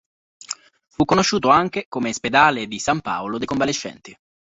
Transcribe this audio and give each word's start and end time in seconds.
Fu 0.87 1.05
conosciuto 1.05 1.49
anche 1.49 1.85
come 1.87 2.11
Spedale 2.11 2.65
di 2.65 2.79
San 2.79 3.01
Paolo 3.01 3.37
dei 3.37 3.45
Convalescenti. 3.45 4.17